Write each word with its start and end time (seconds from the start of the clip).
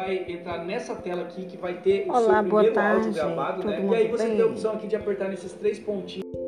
vai 0.00 0.24
entrar 0.28 0.64
nessa 0.64 0.94
tela 0.94 1.22
aqui 1.22 1.44
que 1.44 1.56
vai 1.56 1.74
ter 1.74 2.06
o 2.08 2.20
seu 2.20 2.28
primeiro 2.42 2.80
áudio 2.80 3.12
gravado, 3.12 3.66
né? 3.66 3.84
E 3.84 3.94
aí 3.94 4.08
você 4.08 4.24
bem? 4.24 4.36
tem 4.36 4.42
a 4.42 4.46
opção 4.46 4.72
aqui 4.72 4.86
de 4.86 4.96
apertar 4.96 5.28
nesses 5.28 5.52
três 5.52 5.78
pontinhos 5.78 6.39